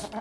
you 0.00 0.18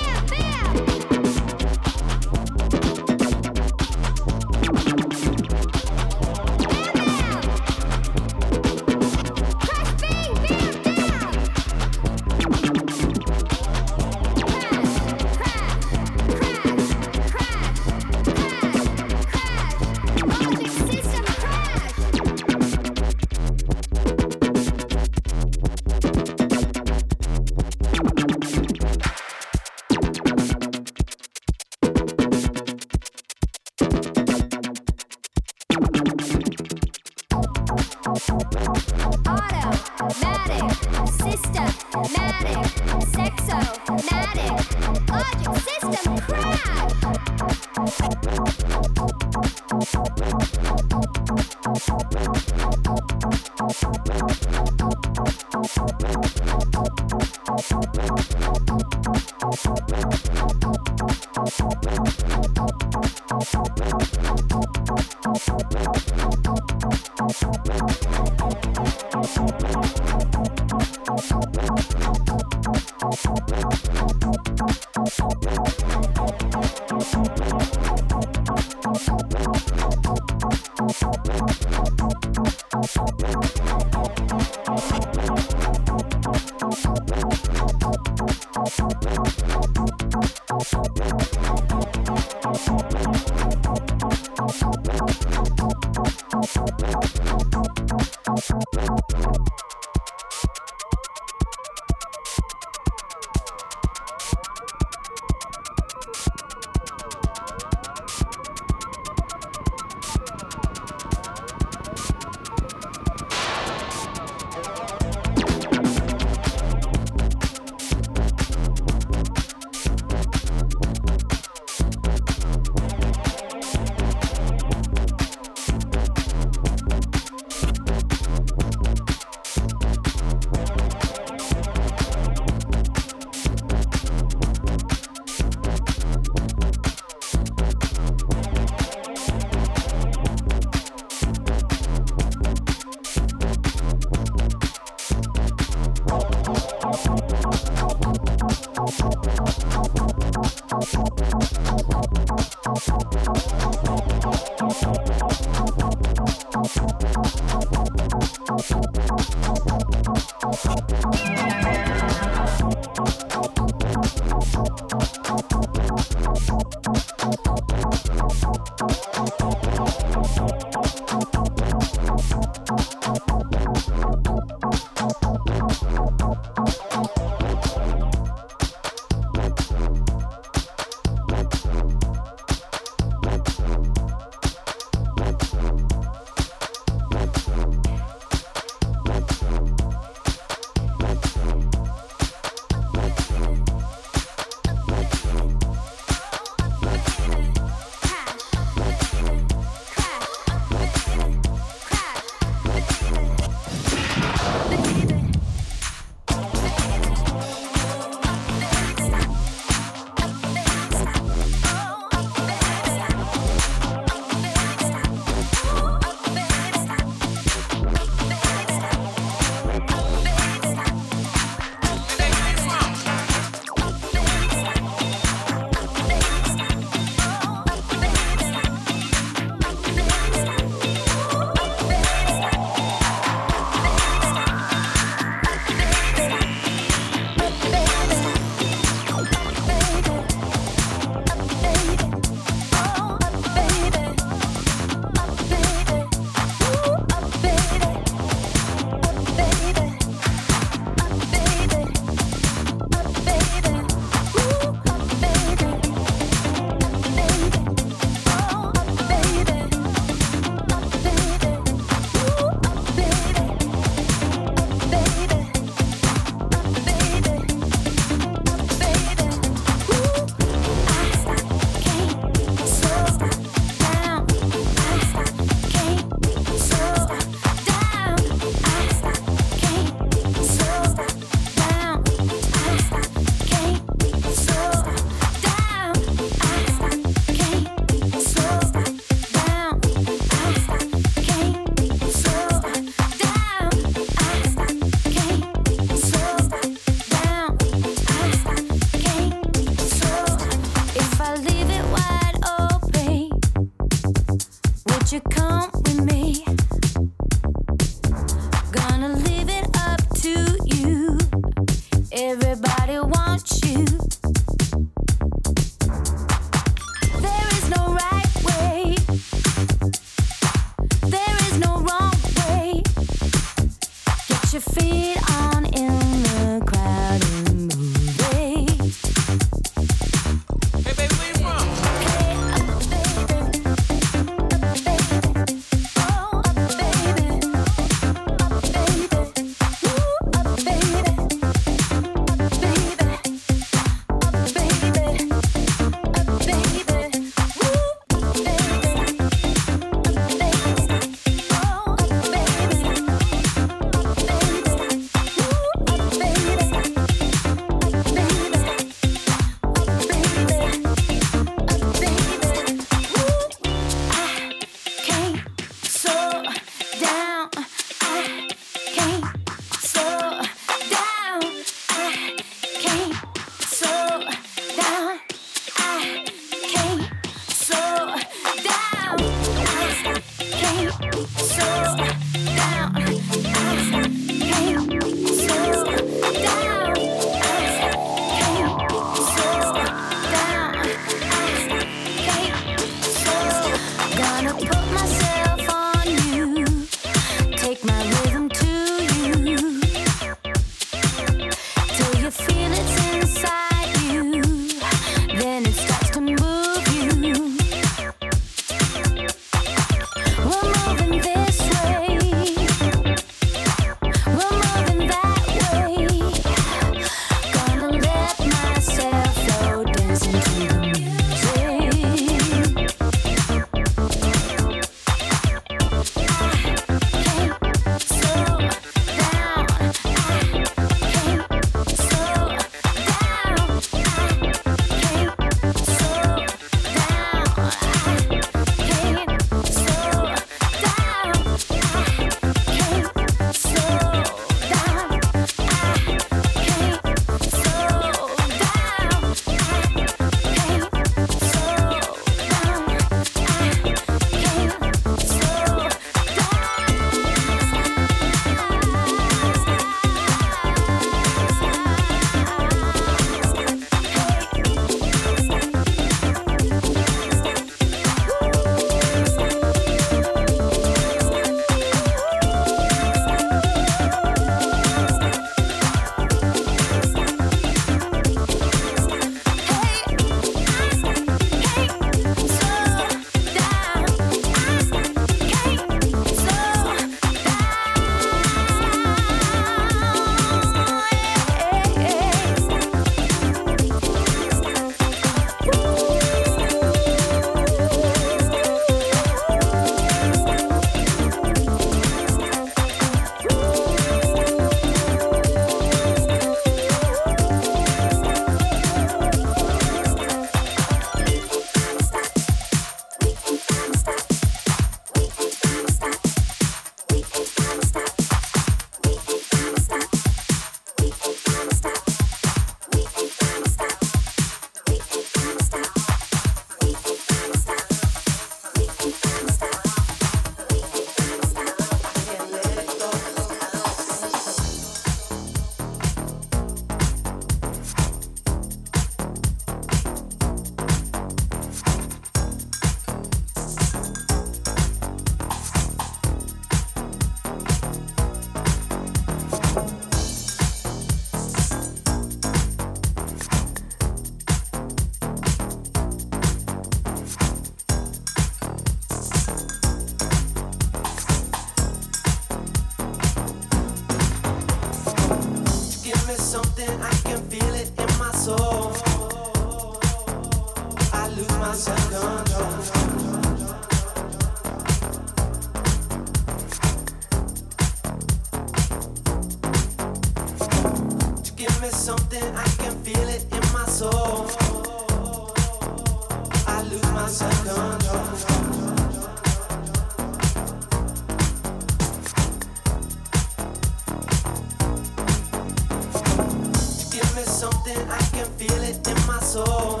something, 597.58 597.98
I 598.08 598.18
can 598.30 598.46
feel 598.56 598.82
it 598.84 599.04
in 599.08 599.16
my 599.26 599.40
soul. 599.40 600.00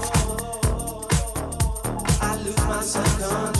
I 2.22 2.36
lose 2.44 2.64
my 2.66 2.80
self-control. 2.80 3.52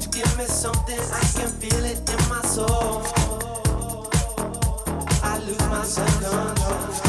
To 0.00 0.08
give 0.08 0.38
me 0.38 0.44
something, 0.46 0.98
I 0.98 1.24
can 1.36 1.50
feel 1.60 1.84
it 1.84 2.10
in 2.10 2.28
my 2.28 2.42
soul. 2.42 3.06
I 5.22 5.38
lose 5.46 5.66
my 5.70 5.84
self-control. 5.84 7.05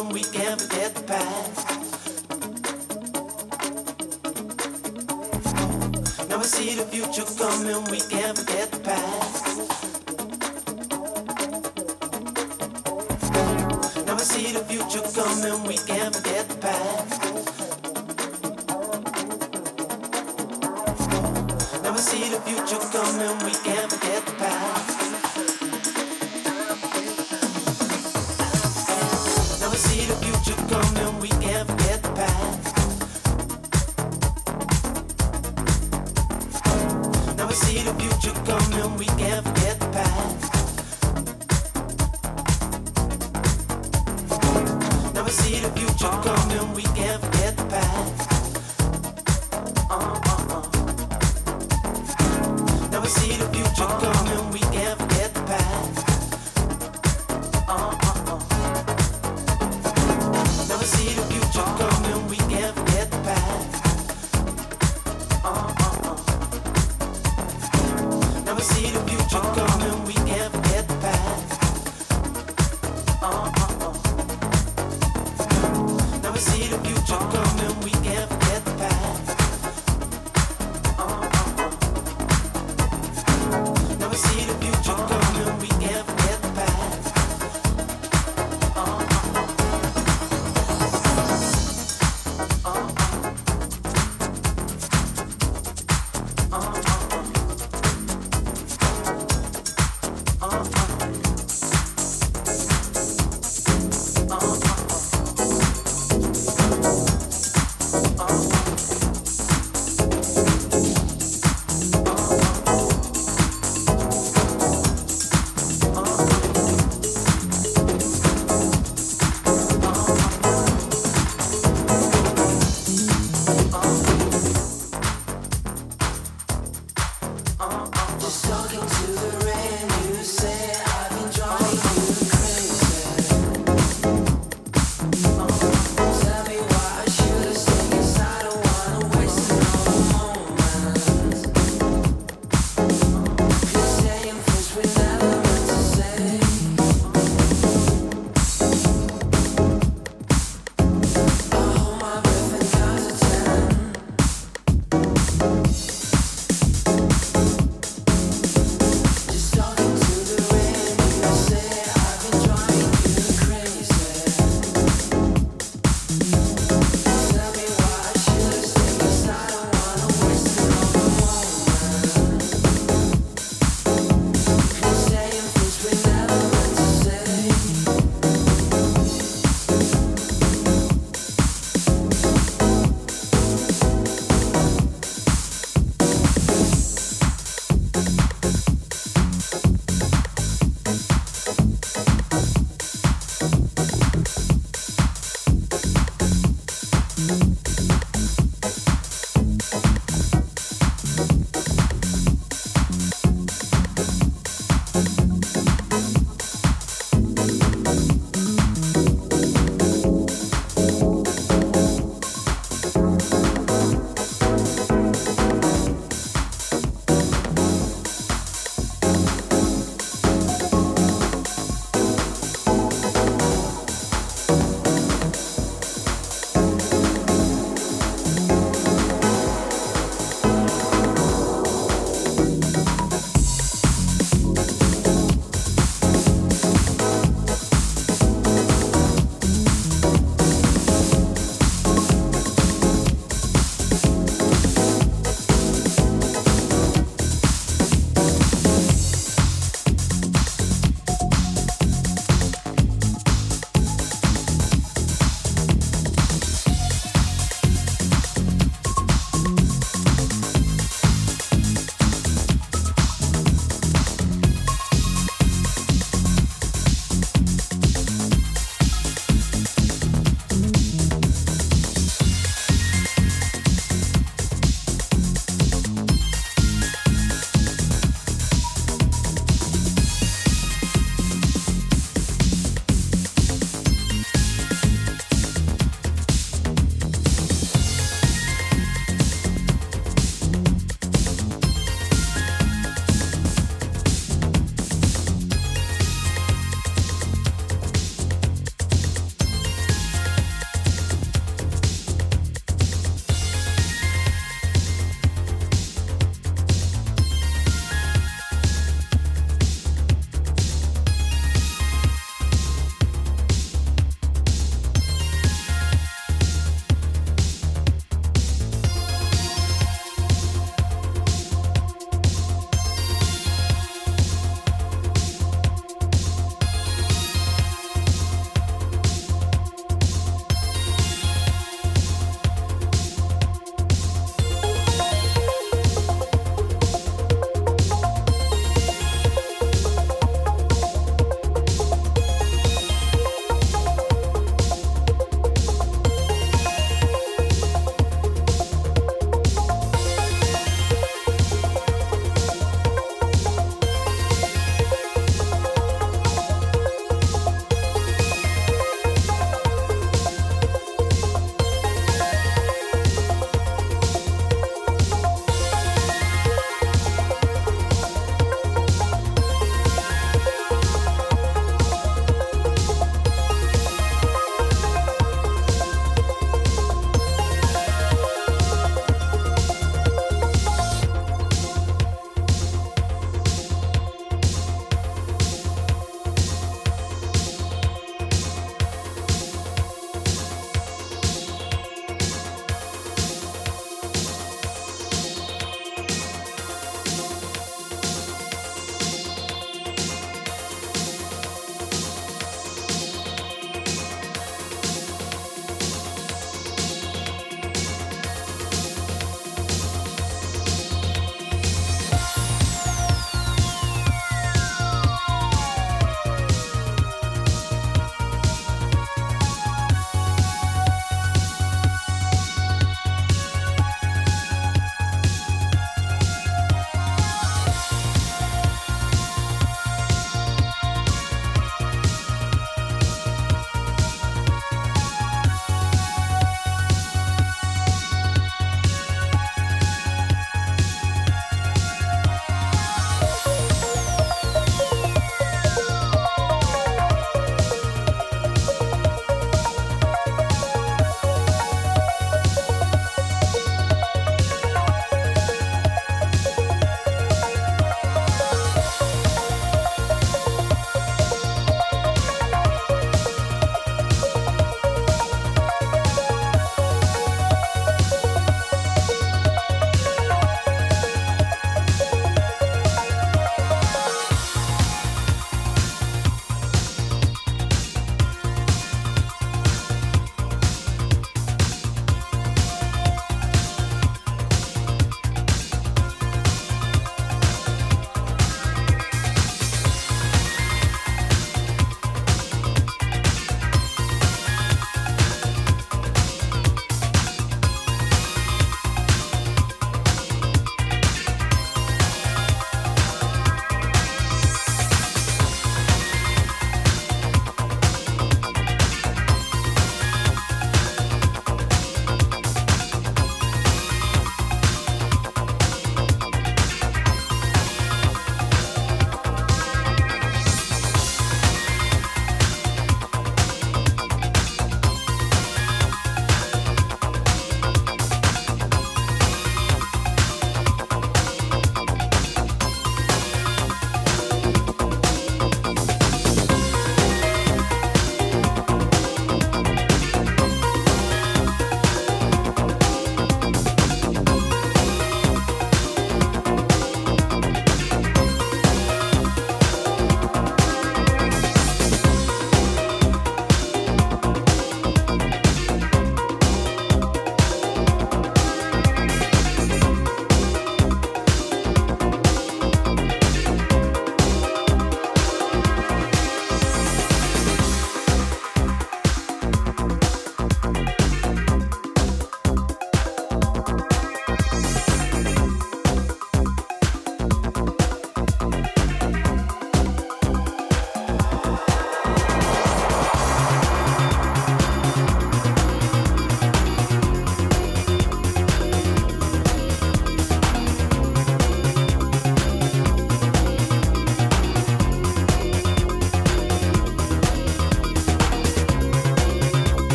we 0.00 0.22
can 0.22 0.41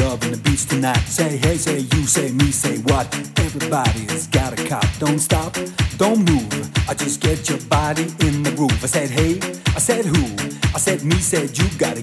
and 0.00 0.34
the 0.34 0.40
beach 0.42 0.66
tonight. 0.66 0.98
Say 1.06 1.36
hey, 1.36 1.56
say 1.56 1.78
you, 1.78 2.06
say 2.06 2.32
me, 2.32 2.50
say 2.50 2.78
what? 2.78 3.06
Everybody's 3.38 4.26
got 4.28 4.58
a 4.58 4.68
cop. 4.68 4.86
Don't 4.98 5.18
stop, 5.18 5.56
don't 5.96 6.28
move. 6.28 6.70
I 6.88 6.94
just 6.94 7.20
get 7.20 7.48
your 7.48 7.58
body 7.68 8.04
in 8.20 8.42
the 8.42 8.52
groove. 8.56 8.82
I 8.82 8.86
said 8.86 9.10
hey, 9.10 9.38
I 9.74 9.78
said 9.78 10.04
who? 10.04 10.24
I 10.74 10.78
said 10.78 11.04
me, 11.04 11.16
said 11.16 11.56
you. 11.56 11.66
Gotta 11.78 11.93